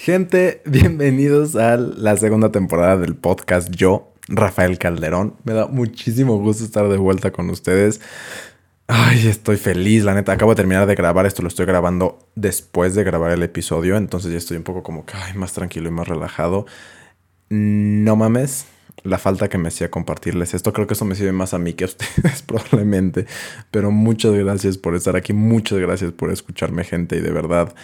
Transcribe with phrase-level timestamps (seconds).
[0.00, 5.34] Gente, bienvenidos a la segunda temporada del podcast Yo, Rafael Calderón.
[5.42, 8.00] Me da muchísimo gusto estar de vuelta con ustedes.
[8.86, 10.30] Ay, estoy feliz, la neta.
[10.30, 14.30] Acabo de terminar de grabar esto, lo estoy grabando después de grabar el episodio, entonces
[14.30, 16.66] ya estoy un poco como que más tranquilo y más relajado.
[17.48, 18.66] No mames,
[19.02, 20.72] la falta que me hacía compartirles esto.
[20.72, 23.26] Creo que eso me sirve más a mí que a ustedes probablemente.
[23.72, 27.74] Pero muchas gracias por estar aquí, muchas gracias por escucharme gente y de verdad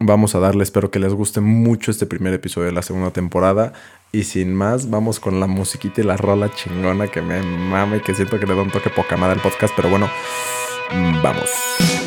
[0.00, 3.72] vamos a darle, espero que les guste mucho este primer episodio de la segunda temporada.
[4.12, 8.14] Y sin más, vamos con la musiquita y la rola chingona que me mame que
[8.14, 9.72] siento que le da un toque poca madre al podcast.
[9.76, 10.10] Pero bueno,
[11.22, 11.99] vamos.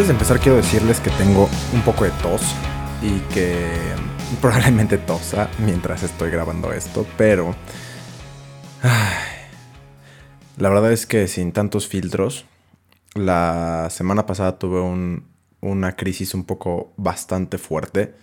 [0.00, 2.40] Antes de empezar quiero decirles que tengo un poco de tos
[3.02, 3.54] y que
[4.40, 7.54] probablemente tosa mientras estoy grabando esto, pero
[10.56, 12.46] la verdad es que sin tantos filtros,
[13.12, 14.80] la semana pasada tuve
[15.60, 18.14] una crisis un poco bastante fuerte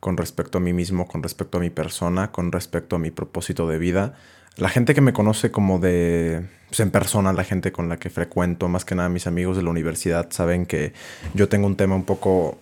[0.00, 3.66] con respecto a mí mismo, con respecto a mi persona, con respecto a mi propósito
[3.66, 4.16] de vida.
[4.56, 8.10] La gente que me conoce como de pues, en persona, la gente con la que
[8.10, 10.92] frecuento, más que nada mis amigos de la universidad, saben que
[11.34, 12.58] yo tengo un tema un poco,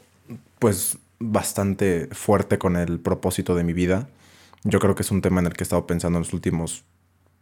[0.59, 4.09] pues, bastante fuerte con el propósito de mi vida.
[4.65, 6.85] Yo creo que es un tema en el que he estado pensando en los últimos,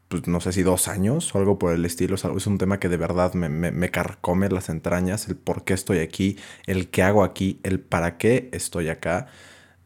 [0.09, 2.15] pues, no sé si dos años o algo por el estilo.
[2.15, 5.73] Es un tema que de verdad me, me, me carcome las entrañas, el por qué
[5.75, 6.37] estoy aquí,
[6.67, 9.29] el qué hago aquí, el para qué estoy acá.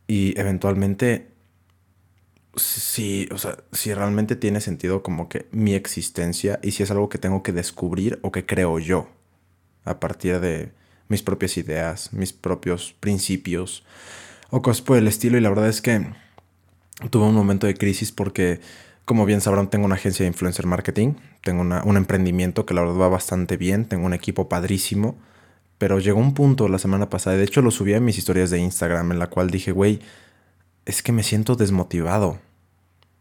[0.09, 1.36] Y eventualmente
[2.57, 7.09] si, o sea, si realmente tiene sentido como que mi existencia y si es algo
[7.09, 9.09] que tengo que descubrir o que creo yo
[9.85, 10.73] a partir de
[11.09, 13.85] mis propias ideas, mis propios principios
[14.51, 15.39] o cosas por el estilo.
[15.39, 16.07] Y la verdad es que
[17.11, 18.61] tuve un momento de crisis porque,
[19.05, 22.97] como bien sabrán, tengo una agencia de influencer marketing, tengo un emprendimiento que la verdad
[22.97, 25.17] va bastante bien, tengo un equipo padrísimo.
[25.79, 28.59] Pero llegó un punto la semana pasada, de hecho lo subí a mis historias de
[28.59, 30.01] Instagram, en la cual dije, güey,
[30.87, 32.39] es que me siento desmotivado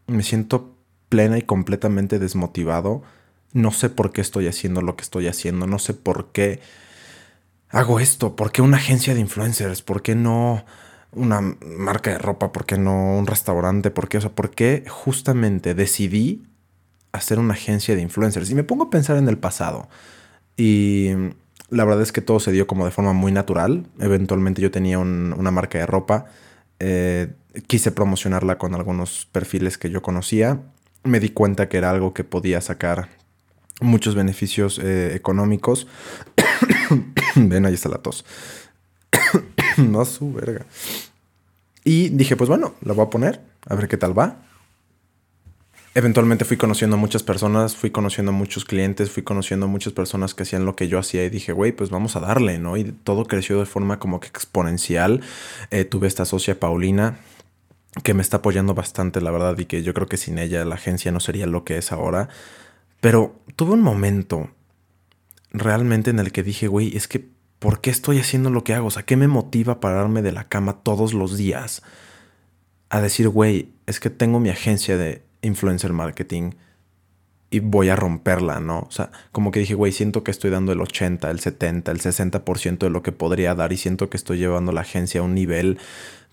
[0.06, 0.76] me siento
[1.08, 3.02] plena y completamente desmotivado.
[3.52, 6.60] No sé por qué estoy haciendo lo que estoy haciendo, no sé por qué
[7.70, 10.64] hago esto, por qué una agencia de influencers, por qué no
[11.12, 14.84] una marca de ropa, por qué no un restaurante, por qué, o sea, por qué
[14.88, 16.44] justamente decidí
[17.12, 18.50] hacer una agencia de influencers.
[18.50, 19.88] Y me pongo a pensar en el pasado.
[20.56, 21.10] Y
[21.70, 23.86] la verdad es que todo se dio como de forma muy natural.
[23.98, 26.26] Eventualmente yo tenía una marca de ropa.
[26.78, 27.32] Eh,
[27.66, 30.60] quise promocionarla con algunos perfiles que yo conocía.
[31.04, 33.08] Me di cuenta que era algo que podía sacar
[33.80, 35.86] muchos beneficios eh, económicos.
[37.34, 38.24] Ven, ahí está la tos.
[39.76, 40.66] no su verga.
[41.84, 44.42] Y dije, pues bueno, la voy a poner, a ver qué tal va.
[45.94, 49.94] Eventualmente fui conociendo a muchas personas, fui conociendo a muchos clientes, fui conociendo a muchas
[49.94, 52.76] personas que hacían lo que yo hacía y dije, güey, pues vamos a darle, ¿no?
[52.76, 55.22] Y todo creció de forma como que exponencial.
[55.70, 57.18] Eh, tuve esta socia Paulina,
[58.02, 60.74] que me está apoyando bastante, la verdad, y que yo creo que sin ella la
[60.74, 62.28] agencia no sería lo que es ahora.
[63.00, 64.50] Pero tuve un momento
[65.50, 68.88] realmente en el que dije, güey, es que, ¿por qué estoy haciendo lo que hago?
[68.88, 71.82] O sea, ¿qué me motiva a pararme de la cama todos los días?
[72.90, 76.52] A decir, güey, es que tengo mi agencia de influencer marketing
[77.56, 78.80] y voy a romperla, ¿no?
[78.80, 82.00] O sea, como que dije, güey, siento que estoy dando el 80, el 70, el
[82.00, 85.34] 60% de lo que podría dar y siento que estoy llevando la agencia a un
[85.34, 85.78] nivel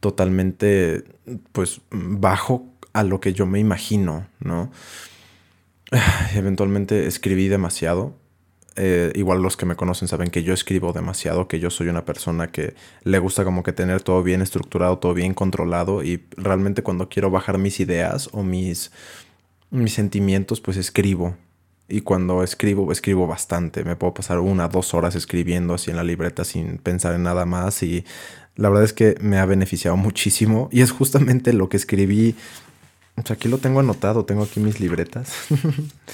[0.02, 1.06] totalmente,
[1.54, 4.70] pues, bajo a lo que yo me imagino, ¿no?
[6.36, 8.18] Eventualmente escribí demasiado.
[8.76, 12.04] Eh, igual los que me conocen saben que yo escribo demasiado, que yo soy una
[12.04, 12.74] persona que
[13.04, 17.30] le gusta como que tener todo bien estructurado, todo bien controlado y realmente cuando quiero
[17.30, 18.92] bajar mis ideas o mis,
[19.74, 21.36] mis sentimientos, pues escribo.
[21.90, 23.84] Y cuando escribo, escribo bastante.
[23.84, 27.46] Me puedo pasar una, dos horas escribiendo así en la libreta sin pensar en nada
[27.46, 28.06] más y
[28.56, 32.36] la verdad es que me ha beneficiado muchísimo y es justamente lo que escribí.
[33.16, 35.34] O sea, aquí lo tengo anotado, tengo aquí mis libretas.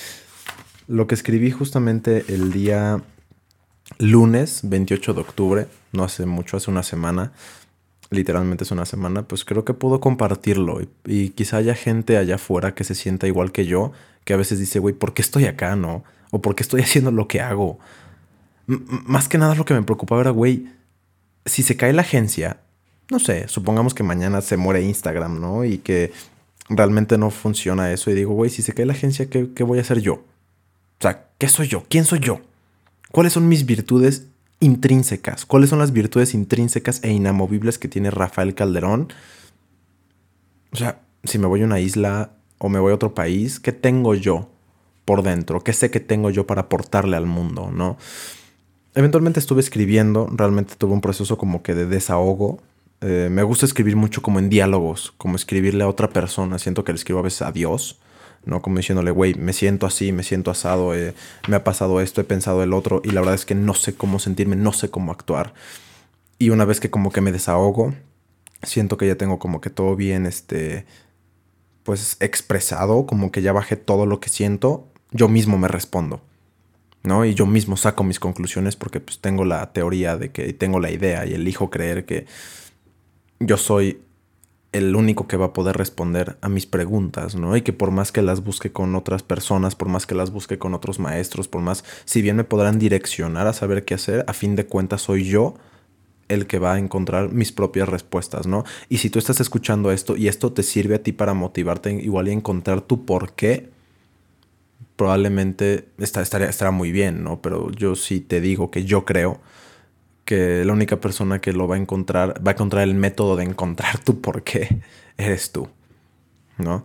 [0.87, 3.01] lo que escribí justamente el día
[3.97, 7.31] lunes 28 de octubre, no hace mucho, hace una semana,
[8.09, 12.73] literalmente es una semana, pues creo que puedo compartirlo y, quizá haya gente allá afuera
[12.73, 13.91] que se sienta igual que yo,
[14.25, 16.03] que a veces dice, güey, ¿por qué estoy acá, no?
[16.31, 17.79] O ¿por qué estoy haciendo lo que hago?
[18.67, 20.67] Más que nada lo que me preocupaba era, güey,
[21.45, 22.57] si se cae la agencia,
[23.09, 25.65] no sé, supongamos que mañana se muere Instagram, ¿no?
[25.65, 26.11] Y que
[26.69, 28.11] realmente no funciona eso.
[28.11, 30.13] Y digo, güey, si se cae la agencia, ¿qué, voy a hacer yo?
[30.13, 31.83] O sea, ¿qué soy yo?
[31.89, 32.41] ¿Quién soy yo?
[33.11, 34.27] ¿Cuáles son mis virtudes
[34.59, 35.45] intrínsecas?
[35.45, 39.11] ¿Cuáles son las virtudes intrínsecas e inamovibles que tiene Rafael Calderón?
[40.71, 43.71] O sea, si me voy a una isla o me voy a otro país, ¿qué
[43.71, 44.49] tengo yo
[45.05, 45.61] por dentro?
[45.61, 47.71] ¿Qué sé que tengo yo para aportarle al mundo?
[47.73, 47.97] ¿No?
[48.95, 52.59] Eventualmente estuve escribiendo, realmente tuve un proceso como que de desahogo.
[53.01, 56.59] Eh, me gusta escribir mucho como en diálogos, como escribirle a otra persona.
[56.59, 57.99] Siento que le escribo a veces a Dios
[58.45, 58.61] ¿no?
[58.61, 61.13] Como diciéndole, güey, me siento así, me siento asado, eh,
[61.47, 63.95] me ha pasado esto, he pensado el otro y la verdad es que no sé
[63.95, 65.53] cómo sentirme, no sé cómo actuar.
[66.37, 67.93] Y una vez que como que me desahogo,
[68.63, 70.85] siento que ya tengo como que todo bien, este,
[71.83, 76.21] pues expresado, como que ya bajé todo lo que siento, yo mismo me respondo.
[77.03, 77.25] ¿no?
[77.25, 80.91] Y yo mismo saco mis conclusiones porque pues tengo la teoría de que tengo la
[80.91, 82.25] idea y elijo creer que
[83.39, 84.01] yo soy
[84.71, 87.57] el único que va a poder responder a mis preguntas, ¿no?
[87.57, 90.59] Y que por más que las busque con otras personas, por más que las busque
[90.59, 94.33] con otros maestros, por más, si bien me podrán direccionar a saber qué hacer, a
[94.33, 95.55] fin de cuentas soy yo
[96.27, 98.63] el que va a encontrar mis propias respuestas, ¿no?
[98.87, 102.27] Y si tú estás escuchando esto y esto te sirve a ti para motivarte igual
[102.27, 103.71] y encontrar tu por qué,
[104.95, 107.41] probablemente estaría, estará muy bien, ¿no?
[107.41, 109.39] Pero yo sí te digo que yo creo
[110.29, 113.45] que la única persona que lo va a encontrar, va a encontrar el método de
[113.45, 114.79] encontrar tu por qué
[115.17, 115.69] eres tú,
[116.59, 116.83] ¿no?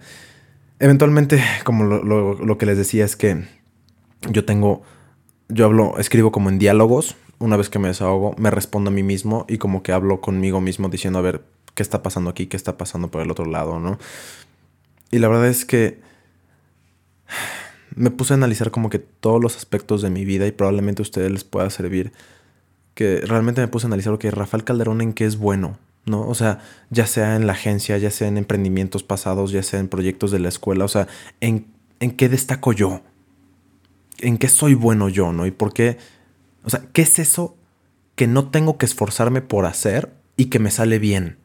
[0.78, 3.44] Eventualmente, como lo, que les decía es que
[4.30, 4.80] yo tengo,
[5.50, 9.02] yo hablo, escribo como en diálogos, una vez que me desahogo, me respondo a mí
[9.02, 11.44] mismo y como que hablo conmigo mismo diciendo, a ver,
[11.74, 12.46] ¿qué está pasando aquí?
[12.46, 13.78] ¿Qué está pasando por el otro lado?
[13.78, 13.98] ¿no?
[15.10, 16.00] Y la verdad es que
[17.94, 21.04] me puse a analizar como que todos los aspectos de mi vida y probablemente a
[21.04, 22.10] ustedes les pueda servir
[22.94, 26.26] que realmente me puse a analizar, que Rafael Calderón en qué es bueno, ¿no?
[26.26, 26.60] O sea,
[26.90, 30.38] ya sea en la agencia, ya sea en emprendimientos pasados, ya sea en proyectos de
[30.38, 31.08] la escuela, o sea,
[31.40, 31.66] ¿en,
[32.00, 33.02] en qué destaco yo?
[34.18, 35.46] ¿En qué soy bueno yo, no?
[35.46, 35.98] ¿Y por qué?
[36.64, 37.56] O sea, ¿qué es eso
[38.14, 41.38] que no tengo que esforzarme por hacer y que me sale bien?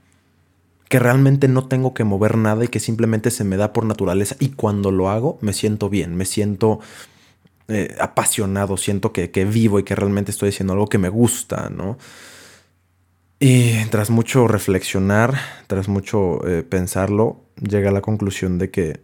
[0.88, 4.36] Que realmente no tengo que mover nada y que simplemente se me da por naturaleza
[4.40, 6.80] y cuando lo hago me siento bien, me siento
[7.70, 11.98] eh, apasionado, siento que, vivo y que realmente estoy haciendo algo que me gusta, ¿no?
[13.40, 15.36] Y tras mucho reflexionar,
[15.68, 19.02] tras mucho eh, pensarlo, llegué a la conclusión de que,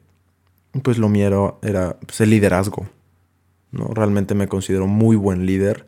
[0.84, 2.90] pues lo mío era pues, el liderazgo,
[3.72, 3.94] ¿no?
[3.94, 5.86] Realmente me considero muy buen líder.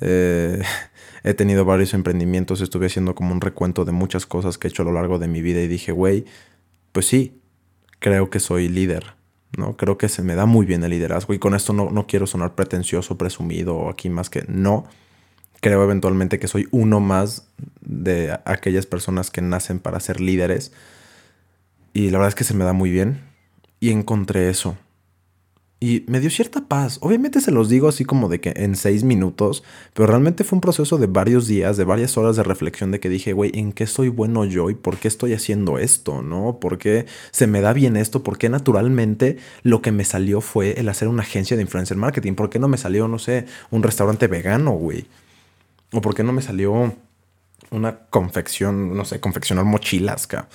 [0.00, 0.62] Eh,
[1.22, 4.82] he tenido varios emprendimientos, estuve haciendo como un recuento de muchas cosas que he hecho
[4.82, 6.24] a lo largo de mi vida y dije, güey,
[6.92, 7.40] pues sí,
[8.00, 9.19] creo que soy líder.
[9.56, 9.76] ¿No?
[9.76, 12.26] Creo que se me da muy bien el liderazgo y con esto no, no quiero
[12.26, 14.84] sonar pretencioso, presumido o aquí más que no.
[15.60, 17.48] Creo eventualmente que soy uno más
[17.80, 20.72] de aquellas personas que nacen para ser líderes
[21.92, 23.22] y la verdad es que se me da muy bien
[23.80, 24.76] y encontré eso
[25.82, 26.98] y me dio cierta paz.
[27.00, 30.60] Obviamente se los digo así como de que en seis minutos, pero realmente fue un
[30.60, 33.86] proceso de varios días, de varias horas de reflexión de que dije, güey, ¿en qué
[33.86, 36.20] soy bueno yo y por qué estoy haciendo esto?
[36.20, 36.58] ¿No?
[36.60, 38.22] ¿Por qué se me da bien esto?
[38.22, 42.34] ¿Por qué naturalmente lo que me salió fue el hacer una agencia de influencer marketing?
[42.34, 45.06] ¿Por qué no me salió, no sé, un restaurante vegano, güey?
[45.92, 46.94] ¿O por qué no me salió
[47.70, 50.50] una confección, no sé, confeccionar mochilas, cabrón?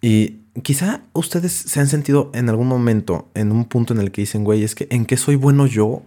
[0.00, 4.22] Y quizá ustedes se han sentido en algún momento, en un punto en el que
[4.22, 6.02] dicen, güey, es que en qué soy bueno yo.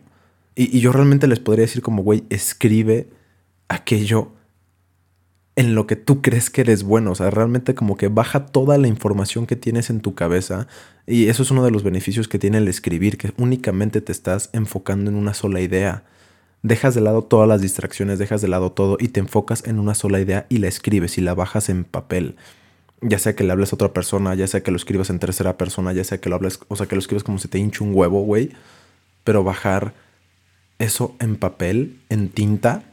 [0.55, 3.09] Y, yo realmente les podría decir como, güey, escribe
[3.67, 4.31] aquello
[5.55, 7.11] en lo que tú crees que eres bueno.
[7.11, 10.67] O sea, realmente como que baja toda la información que tienes en tu cabeza.
[11.07, 14.49] Y eso es uno de los beneficios que tiene el escribir, que únicamente te estás
[14.53, 16.03] enfocando en una sola idea.
[16.63, 19.95] Dejas de lado todas las distracciones, dejas de lado todo y te enfocas en una
[19.95, 22.35] sola idea y la escribes y la bajas en papel
[23.01, 25.57] ya sea que le hables a otra persona, ya sea que lo escribas en tercera
[25.57, 27.83] persona, ya sea que lo hables, o sea, que lo escribas como si te hinche
[27.83, 28.51] un huevo, güey.
[29.23, 29.93] Pero bajar
[30.77, 32.83] eso en papel, en tinta,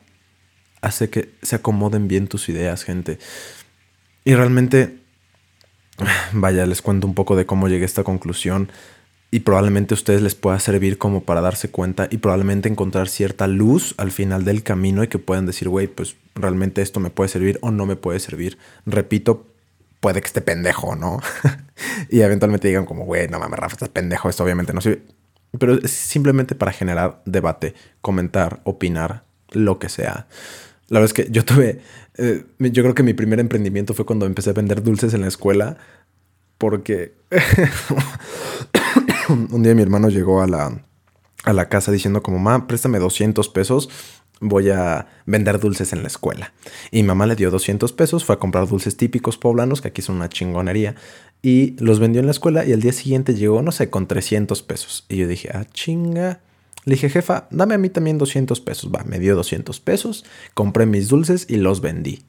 [0.80, 3.18] hace que se acomoden bien tus ideas, gente.
[4.24, 4.98] Y realmente,
[6.32, 8.70] vaya, les cuento un poco de cómo llegué a esta conclusión.
[9.30, 13.46] Y probablemente a ustedes les pueda servir como para darse cuenta y probablemente encontrar cierta
[13.46, 17.28] luz al final del camino y que puedan decir, güey, pues realmente esto me puede
[17.28, 18.56] servir o no me puede servir.
[18.86, 19.46] Repito,
[20.00, 21.20] puede que esté pendejo, ¿no?
[22.10, 25.02] y eventualmente digan como, güey, no mames, Rafa, estás pendejo, esto obviamente no sirve.
[25.58, 30.26] Pero es simplemente para generar debate, comentar, opinar, lo que sea.
[30.88, 31.80] La verdad es que yo tuve,
[32.16, 35.28] eh, yo creo que mi primer emprendimiento fue cuando empecé a vender dulces en la
[35.28, 35.78] escuela,
[36.58, 37.14] porque
[39.28, 40.82] un día mi hermano llegó a la,
[41.44, 43.88] a la casa diciendo como, ma, préstame 200 pesos
[44.40, 46.52] voy a vender dulces en la escuela.
[46.90, 50.16] Y mamá le dio 200 pesos, fue a comprar dulces típicos poblanos, que aquí son
[50.16, 50.94] una chingonería,
[51.42, 54.62] y los vendió en la escuela y al día siguiente llegó, no sé, con 300
[54.62, 55.04] pesos.
[55.08, 56.40] Y yo dije, ah, chinga,
[56.84, 58.90] Le dije, jefa, dame a mí también 200 pesos.
[58.94, 62.22] Va, me dio 200 pesos, compré mis dulces y los vendí.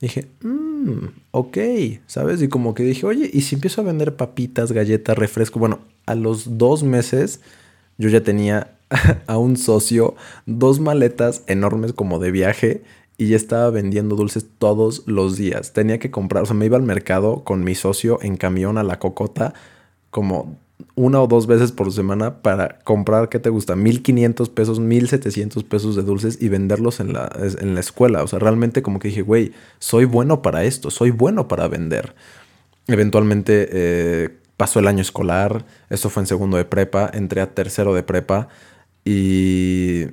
[0.00, 1.58] Dije, mmm, ok,
[2.06, 2.42] ¿sabes?
[2.42, 5.58] Y como que dije, oye, ¿y si empiezo a vender papitas, galletas, refresco?
[5.58, 7.40] Bueno, a los dos meses
[7.98, 8.72] yo ya tenía
[9.26, 10.14] a un socio
[10.46, 12.82] dos maletas enormes como de viaje
[13.18, 15.72] y ya estaba vendiendo dulces todos los días.
[15.72, 18.82] Tenía que comprar, o sea, me iba al mercado con mi socio en camión a
[18.82, 19.54] la cocota
[20.10, 20.58] como
[20.94, 23.76] una o dos veces por semana para comprar, ¿qué te gusta?
[23.76, 27.30] 1500 pesos, 1700 pesos de dulces y venderlos en la,
[27.60, 28.22] en la escuela.
[28.22, 32.14] O sea, realmente como que dije, güey, soy bueno para esto, soy bueno para vender.
[32.88, 34.30] Eventualmente eh,
[34.62, 38.46] pasó el año escolar, esto fue en segundo de prepa, entré a tercero de prepa
[39.04, 40.04] y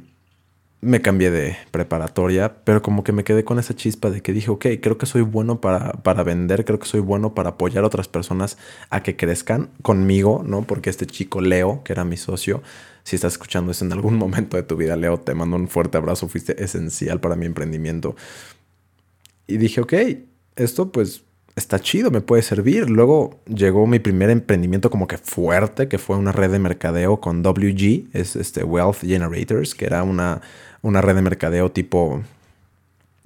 [0.81, 4.49] me cambié de preparatoria, pero como que me quedé con esa chispa de que dije,
[4.49, 7.87] ok, creo que soy bueno para, para, vender, creo que soy bueno para apoyar a
[7.87, 8.57] otras personas
[8.89, 10.63] a que crezcan conmigo, ¿no?
[10.63, 12.63] Porque este chico Leo, que era mi socio,
[13.03, 15.99] si estás escuchando eso en algún momento de tu vida, Leo, te mando un fuerte
[15.99, 18.15] abrazo, fuiste esencial para mi emprendimiento.
[19.45, 19.93] Y dije, ok,
[20.55, 21.21] esto pues
[21.55, 22.89] está chido, me puede servir.
[22.89, 27.43] Luego llegó mi primer emprendimiento como que fuerte, que fue una red de mercadeo con
[27.43, 30.41] WG, es este Wealth Generators, que era una
[30.81, 32.23] una red de mercadeo tipo...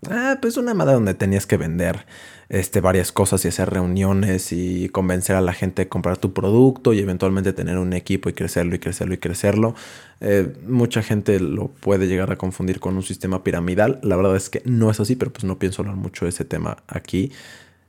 [0.10, 2.06] Ah, pues una madre donde tenías que vender
[2.50, 6.92] este, varias cosas y hacer reuniones y convencer a la gente de comprar tu producto
[6.92, 9.76] y eventualmente tener un equipo y crecerlo y crecerlo y crecerlo.
[10.20, 14.00] Eh, mucha gente lo puede llegar a confundir con un sistema piramidal.
[14.04, 16.44] La verdad es que no es así, pero pues no pienso hablar mucho de ese
[16.44, 17.32] tema aquí.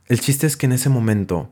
[0.07, 1.49] El chiste es que en ese momento,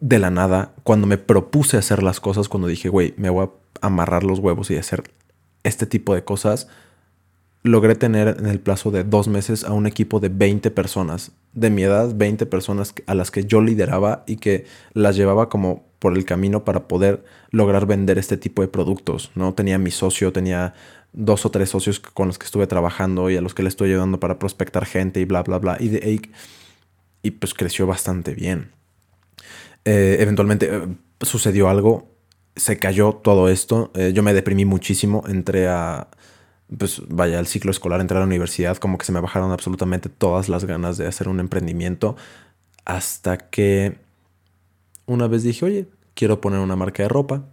[0.00, 3.46] de la nada, cuando me propuse hacer las cosas, cuando dije, güey, me voy
[3.80, 5.10] a amarrar los huevos y hacer
[5.64, 6.68] este tipo de cosas,
[7.62, 11.70] logré tener en el plazo de dos meses a un equipo de 20 personas, de
[11.70, 16.16] mi edad, 20 personas a las que yo lideraba y que las llevaba como por
[16.16, 19.54] el camino para poder lograr vender este tipo de productos, ¿no?
[19.54, 20.74] Tenía mi socio, tenía
[21.18, 23.90] dos o tres socios con los que estuve trabajando y a los que le estoy
[23.90, 25.76] ayudando para prospectar gente y bla, bla, bla.
[25.78, 26.20] Y, de,
[27.22, 28.72] y, pues creció bastante bien.
[29.84, 30.86] Eh, eventualmente eh,
[31.22, 32.18] sucedió algo
[32.58, 33.90] se cayó todo esto.
[33.94, 35.24] Eh, yo me deprimí muchísimo.
[35.28, 36.08] Entré a,
[36.76, 40.08] pues vaya, al ciclo escolar, entré a la universidad, como que se me bajaron absolutamente
[40.08, 42.16] todas las ganas de hacer un emprendimiento.
[42.84, 43.98] Hasta que
[45.06, 47.44] una vez dije, oye, quiero poner una marca de ropa.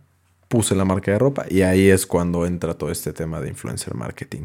[0.47, 3.95] Puse la marca de ropa y ahí es cuando entra todo este tema de influencer
[3.95, 4.43] marketing.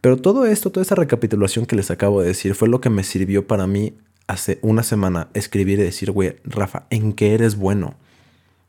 [0.00, 3.04] Pero todo esto, toda esta recapitulación que les acabo de decir fue lo que me
[3.04, 3.94] sirvió para mí
[4.26, 7.96] hace una semana escribir y decir, güey, Rafa, ¿en qué eres bueno?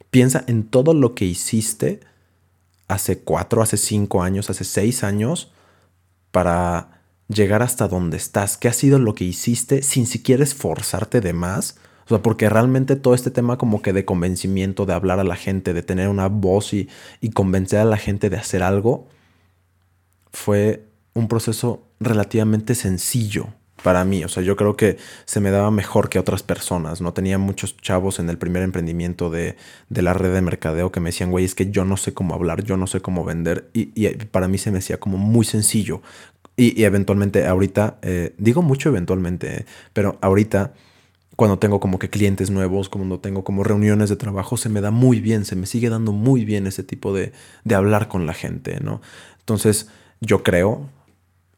[0.09, 2.01] Piensa en todo lo que hiciste
[2.87, 5.51] hace cuatro, hace cinco años, hace seis años
[6.31, 8.57] para llegar hasta donde estás.
[8.57, 11.77] ¿Qué ha sido lo que hiciste sin siquiera esforzarte de más?
[12.05, 15.35] O sea, porque realmente todo este tema como que de convencimiento, de hablar a la
[15.35, 16.89] gente, de tener una voz y,
[17.21, 19.07] y convencer a la gente de hacer algo,
[20.31, 23.47] fue un proceso relativamente sencillo
[23.83, 24.23] para mí.
[24.23, 27.01] O sea, yo creo que se me daba mejor que otras personas.
[27.01, 29.55] No tenía muchos chavos en el primer emprendimiento de,
[29.89, 32.63] la red de mercadeo que me decían, güey, es que yo no sé cómo hablar,
[32.63, 33.69] yo no sé cómo vender.
[33.73, 36.01] Y, para mí se me hacía como muy sencillo.
[36.55, 40.73] Y, eventualmente ahorita, eh, digo mucho eventualmente, pero ahorita
[41.41, 44.91] cuando tengo como que clientes nuevos, cuando tengo como reuniones de trabajo, se me da
[44.91, 47.31] muy bien, se me sigue dando muy bien ese tipo de,
[47.63, 49.01] de hablar con la gente, ¿no?
[49.39, 49.87] Entonces,
[50.19, 50.87] yo creo,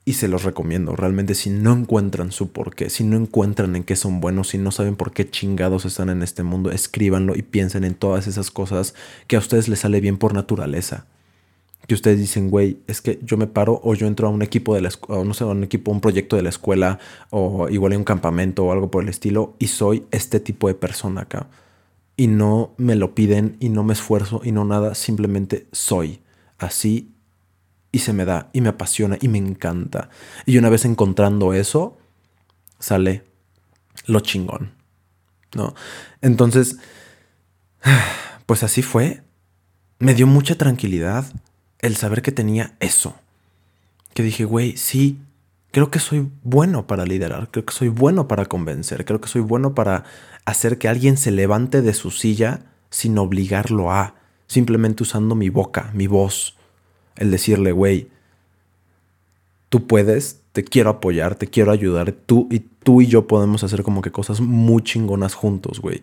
[0.06, 0.96] y se los recomiendo.
[0.96, 4.72] Realmente si no encuentran su porqué, si no encuentran en qué son buenos, si no
[4.72, 8.96] saben por qué chingados están en este mundo, escríbanlo y piensen en todas esas cosas
[9.28, 11.08] que a ustedes les sale bien por naturaleza.
[11.88, 14.74] Que ustedes dicen, güey, es que yo me paro o yo entro a un equipo
[14.74, 17.00] de la escuela, no sé, a un equipo, un proyecto de la escuela
[17.30, 20.76] o igual a un campamento o algo por el estilo y soy este tipo de
[20.76, 21.48] persona acá.
[22.16, 26.22] Y no me lo piden y no me esfuerzo y no nada, simplemente soy.
[26.58, 27.14] Así
[27.94, 30.10] y se me da y me apasiona y me encanta.
[30.46, 31.98] Y una vez encontrando eso,
[32.80, 33.24] sale
[34.08, 34.72] lo chingón.
[35.56, 35.76] ¿No?
[36.22, 36.78] Entonces,
[38.46, 39.22] pues así fue.
[40.00, 41.26] Me dio mucha tranquilidad
[41.84, 43.14] el saber que tenía eso.
[44.16, 45.20] Que dije, güey, sí,
[45.72, 49.42] creo que soy bueno para liderar, creo que soy bueno para convencer, creo que soy
[49.42, 50.06] bueno para
[50.46, 54.16] hacer que alguien se levante de su silla sin obligarlo a,
[54.48, 56.56] simplemente usando mi boca, mi voz,
[57.18, 58.08] el decirle, güey,
[59.68, 63.84] tú puedes, te quiero apoyar, te quiero ayudar, tú y tú y yo podemos hacer
[63.84, 66.02] como que cosas muy chingonas juntos, güey.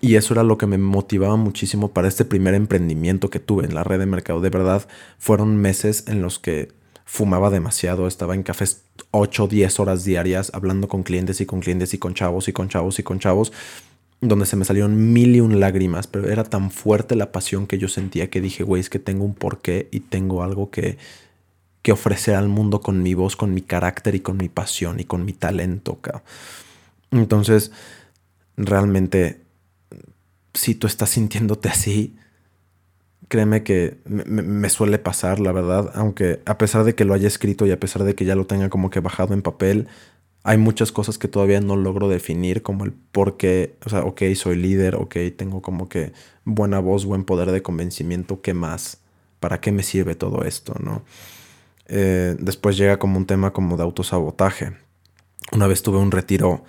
[0.00, 3.74] Y eso era lo que me motivaba muchísimo para este primer emprendimiento que tuve en
[3.74, 4.40] la red de mercado.
[4.40, 4.86] De verdad,
[5.18, 6.72] fueron meses en los que
[7.04, 11.60] fumaba demasiado, estaba en cafés 8 o 10 horas diarias hablando con clientes y con
[11.60, 13.52] clientes y con chavos y con chavos y con chavos.
[14.20, 17.76] donde se me salieron mil y un lágrimas, pero era tan fuerte la pasión que
[17.76, 20.96] yo sentía que dije, güey, es que tengo un porqué y tengo algo que,
[21.82, 25.04] que ofrecer al mundo con mi voz, con mi carácter y con mi pasión y
[25.04, 25.98] con mi talento.
[27.10, 27.70] Entonces,
[28.56, 29.43] realmente,
[30.54, 32.16] si tú estás sintiéndote así,
[33.28, 37.66] créeme que me, suele pasar, la verdad, aunque a pesar de que lo haya escrito
[37.66, 39.88] y a pesar de que ya lo tenga como que bajado en papel,
[40.44, 44.22] hay muchas cosas que todavía no logro definir, como el por qué, o sea, ok,
[44.34, 46.12] soy líder, ok, tengo como que
[46.44, 48.98] buena voz, buen poder de convencimiento, ¿qué más?
[49.40, 51.02] ¿Para qué me sirve todo esto, no?
[51.86, 54.72] Eh, después llega como un tema como de autosabotaje.
[55.52, 56.64] Una vez tuve un retiro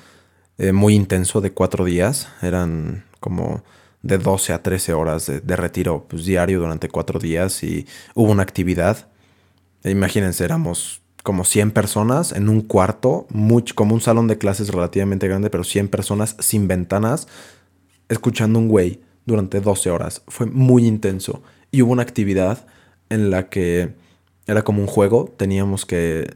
[0.57, 3.63] eh, muy intenso de cuatro días, eran como
[4.01, 8.43] de 12 a 13 horas de, retiro pues, diario durante cuatro días y hubo una
[8.43, 9.07] actividad.
[9.84, 13.25] Imagínense, éramos como 100 personas en un cuarto,
[13.74, 17.27] como un salón de clases relativamente grande, pero 100 personas sin ventanas,
[18.10, 20.22] escuchando un güey durante 12 horas.
[20.27, 21.41] Fue muy intenso.
[21.72, 22.67] Y hubo una actividad
[23.10, 23.95] en la que
[24.45, 26.31] era como un juego, teníamos que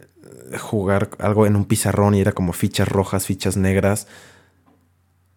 [0.58, 4.08] jugar algo en un pizarrón y era como fichas rojas, fichas negras.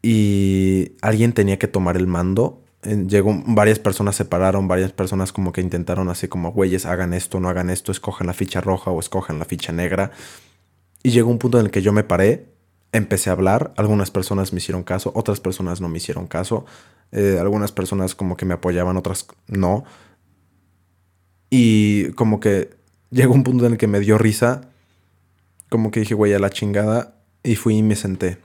[0.03, 5.53] Y alguien tenía que tomar el mando llegó, varias personas se pararon, varias personas como
[5.53, 8.99] que intentaron así como, güeyes, hagan esto, no hagan esto, escojan la ficha roja o
[9.01, 10.11] escojan la ficha negra.
[11.03, 12.49] Y llegó un punto en el que yo me paré,
[12.93, 16.65] empecé a hablar, algunas personas me hicieron caso, otras personas no me hicieron caso,
[17.13, 19.85] eh, algunas personas como que me apoyaban, otras no.
[21.51, 22.71] Y como que
[23.11, 24.63] llegó un punto en el que me dio risa,
[25.69, 28.39] como que dije, güey, a la chingada, y fui y me senté.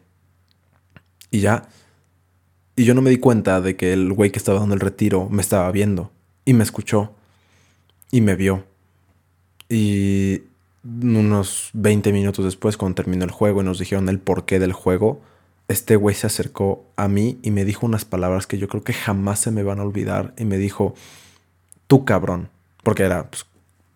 [1.37, 1.69] Y ya,
[2.75, 5.29] y yo no me di cuenta de que el güey que estaba dando el retiro
[5.29, 6.11] me estaba viendo.
[6.45, 7.11] Y me escuchó.
[8.09, 8.63] Y me vio.
[9.69, 10.41] Y
[10.83, 15.21] unos 20 minutos después, cuando terminó el juego y nos dijeron el porqué del juego,
[15.67, 18.93] este güey se acercó a mí y me dijo unas palabras que yo creo que
[18.93, 20.33] jamás se me van a olvidar.
[20.39, 20.95] Y me dijo,
[21.85, 22.49] tú cabrón.
[22.81, 23.45] Porque era pues,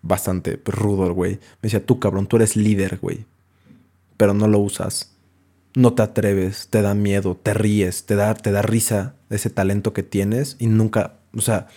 [0.04, 1.32] bastante rudo el güey.
[1.34, 3.26] Me decía, tú cabrón, tú eres líder, güey.
[4.16, 5.12] Pero no lo usas
[5.74, 9.94] no te atreves, te da miedo, te ríes, te da, te da risa ese talento
[9.94, 11.68] que tienes y nunca, o sea,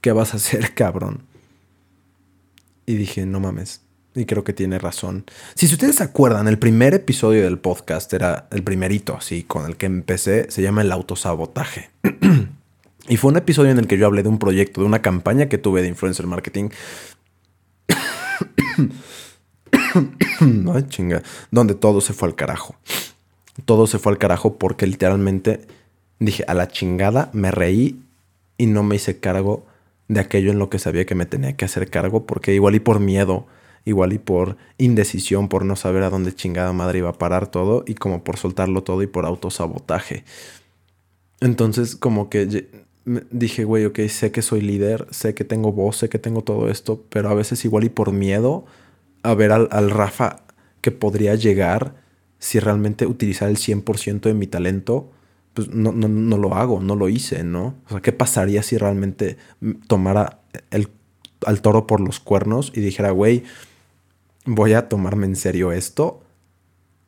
[0.00, 1.22] ¿qué vas a hacer, cabrón?
[2.86, 3.80] Y dije, no mames.
[4.14, 5.24] Y creo que tiene razón.
[5.54, 9.78] Si ustedes se acuerdan, el primer episodio del podcast era el primerito, así, con el
[9.78, 11.88] que empecé, se llama el autosabotaje.
[13.08, 15.48] y fue un episodio en el que yo hablé de un proyecto, de una campaña
[15.48, 16.68] que tuve de influencer marketing.
[20.74, 21.22] Ay, chinga.
[21.50, 22.76] Donde todo se fue al carajo
[23.64, 25.60] todo se fue al carajo porque literalmente
[26.18, 28.00] dije, a la chingada, me reí
[28.58, 29.66] y no me hice cargo
[30.08, 32.80] de aquello en lo que sabía que me tenía que hacer cargo, porque igual y
[32.80, 33.46] por miedo,
[33.84, 37.84] igual y por indecisión, por no saber a dónde chingada madre iba a parar todo,
[37.86, 40.24] y como por soltarlo todo y por autosabotaje.
[41.40, 42.68] Entonces, como que
[43.30, 46.68] dije, güey, ok, sé que soy líder, sé que tengo voz, sé que tengo todo
[46.68, 48.64] esto, pero a veces igual y por miedo
[49.22, 50.42] a ver al, al Rafa
[50.80, 52.01] que podría llegar
[52.42, 55.12] si realmente utilizar el 100% de mi talento,
[55.54, 57.76] pues no, no, lo hago, no lo hice, ¿no?
[57.86, 59.36] O sea, ¿qué pasaría si realmente
[59.86, 60.40] tomara
[60.72, 60.88] el,
[61.46, 63.44] al toro por los cuernos y dijera, güey,
[64.44, 66.24] voy a tomarme en serio esto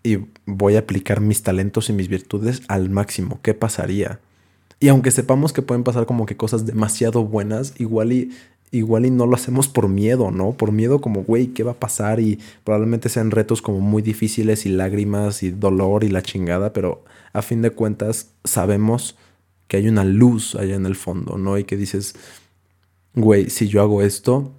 [0.05, 3.41] y voy a aplicar mis talentos y mis virtudes al máximo?
[3.43, 4.21] ¿Qué pasaría?
[4.79, 8.31] Y aunque sepamos que pueden pasar como que cosas demasiado buenas, igual y
[8.75, 10.53] igual y no lo hacemos por miedo, ¿no?
[10.53, 12.21] Por miedo como, güey, ¿qué va a pasar?
[12.21, 17.05] Y probablemente sean retos como muy difíciles y lágrimas y dolor y la chingada, pero
[17.33, 19.17] a fin de cuentas sabemos
[19.69, 21.59] que hay una luz allá en el fondo, ¿no?
[21.59, 22.15] Y que dices,
[23.15, 24.53] güey, si yo hago esto,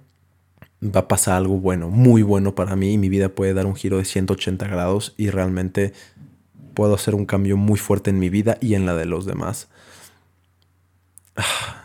[0.82, 3.76] va a pasar algo bueno, muy bueno para mí y mi vida puede dar un
[3.76, 5.92] giro de 180 grados y realmente
[6.74, 9.68] puedo hacer un cambio muy fuerte en mi vida y en la de los demás.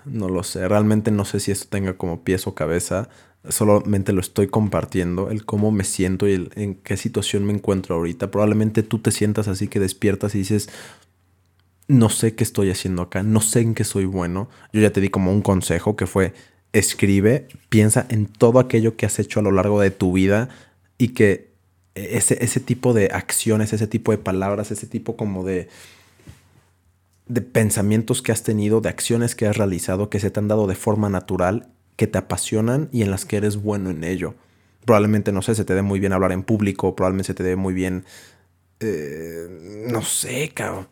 [0.06, 3.10] No lo sé, realmente no sé si esto tenga como pies o cabeza,
[3.50, 8.32] solamente lo estoy compartiendo, el cómo me siento y en qué situación me encuentro ahorita.
[8.32, 10.70] Probablemente tú te sientas así que despiertas y dices,
[11.88, 14.50] no sé qué estoy haciendo acá, no sé en qué soy bueno.
[14.74, 16.34] Yo ya te di como un consejo que fue,
[16.74, 20.50] escribe, piensa en todo aquello que has hecho a lo largo de tu vida
[20.98, 21.52] y que
[21.96, 25.68] ese, ese tipo de acciones, ese tipo de palabras, ese tipo como de
[27.28, 30.68] de pensamientos que has tenido, de acciones que has realizado, que se te han dado
[30.68, 34.36] de forma natural, que te apasionan y en las que eres bueno en ello.
[34.86, 37.56] Probablemente, no sé, se te dé muy bien hablar en público, probablemente se te dé
[37.56, 38.06] muy bien,
[38.80, 40.88] eh, no sé, cabrón.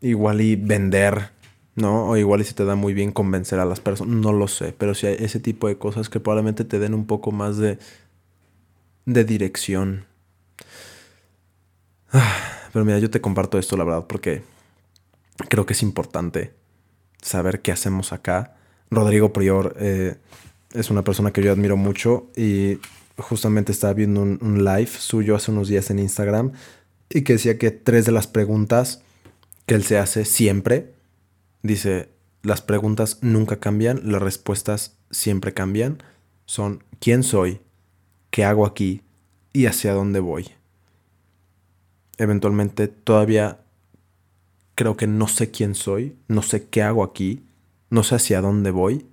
[0.00, 1.30] Igual y vender,
[1.74, 2.08] ¿no?
[2.08, 4.72] O igual y se te da muy bien convencer a las personas, no lo sé,
[4.72, 7.78] pero si hay ese tipo de cosas que probablemente te den un poco más de,
[9.06, 10.06] de dirección.
[12.12, 12.36] Ah,
[12.72, 14.42] pero mira, yo te comparto esto, la verdad, porque
[15.48, 16.54] creo que es importante
[17.22, 18.56] saber qué hacemos acá.
[18.90, 20.16] Rodrigo Prior eh,
[20.72, 22.78] es una persona que yo admiro mucho y
[23.16, 26.52] justamente estaba viendo un, un, live suyo hace unos días en Instagram
[27.10, 29.02] y que decía que tres de las preguntas
[29.66, 30.94] que él se hace siempre,
[31.62, 32.08] dice,
[32.42, 36.02] las preguntas nunca cambian, las respuestas siempre cambian,
[36.46, 37.60] son quién soy,
[38.30, 39.02] qué hago aquí
[39.52, 40.48] y hacia dónde voy.
[42.16, 43.60] Eventualmente todavía
[44.80, 47.44] creo que no sé quién soy, no sé qué hago aquí,
[47.90, 49.04] no sé hacia dónde voy,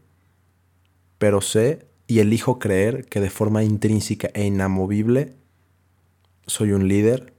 [1.18, 5.34] pero sé y elijo creer que de forma intrínseca e inamovible
[6.46, 7.34] soy un líder,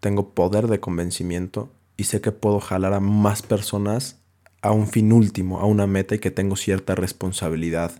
[0.00, 4.18] tengo poder de convencimiento y sé que puedo jalar a más personas
[4.60, 7.92] a un fin último, a una meta y que tengo cierta responsabilidad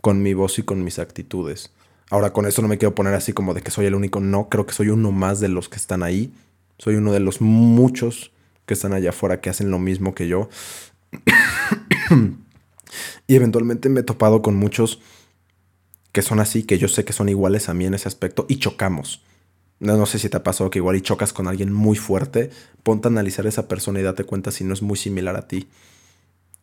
[0.00, 1.70] con mi voz y con mis actitudes.
[2.08, 4.48] Ahora con eso no me quiero poner así como de que soy el único, no,
[4.48, 6.32] creo que soy uno más de los que están ahí,
[6.80, 8.32] soy uno de los muchos
[8.64, 10.48] que están allá afuera que hacen lo mismo que yo.
[13.26, 15.00] y eventualmente me he topado con muchos
[16.12, 18.56] que son así, que yo sé que son iguales a mí en ese aspecto y
[18.56, 19.22] chocamos.
[19.78, 22.50] No, no sé si te ha pasado que igual y chocas con alguien muy fuerte,
[22.82, 25.68] ponte a analizar esa persona y date cuenta si no es muy similar a ti.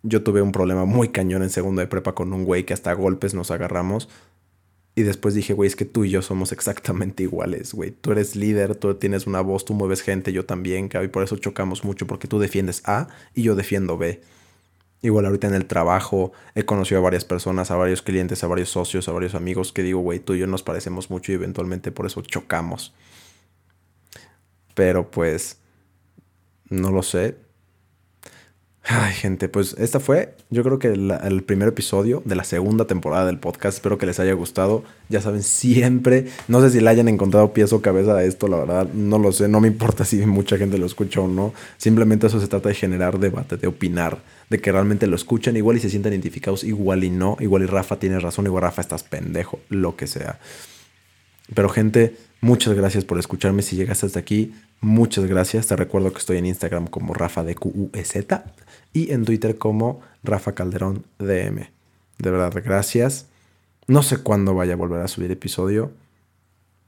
[0.02, 2.94] Yo tuve un problema muy cañón en segundo de prepa con un güey que hasta
[2.94, 4.10] golpes nos agarramos.
[4.98, 7.92] Y después dije, güey, es que tú y yo somos exactamente iguales, güey.
[7.92, 10.90] Tú eres líder, tú tienes una voz, tú mueves gente, yo también.
[10.92, 14.22] Y por eso chocamos mucho, porque tú defiendes A y yo defiendo B.
[15.04, 18.70] Igual ahorita en el trabajo he conocido a varias personas, a varios clientes, a varios
[18.70, 21.92] socios, a varios amigos que digo, güey, tú y yo nos parecemos mucho y eventualmente
[21.92, 22.96] por eso chocamos.
[24.74, 25.60] Pero pues,
[26.72, 27.38] no lo sé.
[28.90, 33.26] Ay, gente, pues esta fue, yo creo que el, primer episodio de la segunda temporada
[33.26, 33.76] del podcast.
[33.80, 34.86] Espero que les haya gustado.
[35.10, 38.56] Ya saben, siempre, no sé si le hayan encontrado pies o cabeza a esto, la
[38.56, 39.50] verdad, no lo sé.
[39.50, 41.54] No me importa si mucha gente lo escucha o no.
[41.76, 44.20] Simplemente eso se trata de generar debate, de opinar,
[44.50, 47.36] de que realmente lo escuchen igual y se sientan identificados, igual y no.
[47.42, 50.40] Igual y Rafa tiene razón, igual Rafa estás pendejo, lo que sea.
[51.54, 53.64] Pero gente, muchas gracias por escucharme.
[53.64, 55.68] Si llegaste hasta aquí, muchas gracias.
[55.68, 58.16] Te recuerdo que estoy en Instagram como Rafa de QUZ
[58.94, 61.70] y en Twitter como Rafa Calderón DM.
[62.18, 63.28] De verdad, gracias.
[63.88, 65.92] No sé cuándo vaya a volver a subir episodio,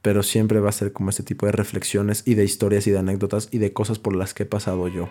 [0.02, 2.98] pero siempre va a ser como este tipo de reflexiones y de historias y de
[2.98, 5.08] anécdotas y de cosas por las que he pasado yo.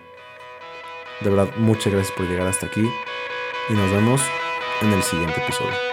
[1.21, 2.88] De verdad, muchas gracias por llegar hasta aquí
[3.69, 4.21] y nos vemos
[4.82, 5.88] en el siguiente episodio.